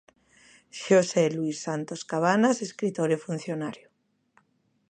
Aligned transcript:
Xosé 0.81 1.23
Luis 1.35 1.57
Santos 1.65 2.01
Cabanas, 2.11 2.57
escritor 2.67 3.09
e 3.15 3.23
funcionario. 3.27 3.87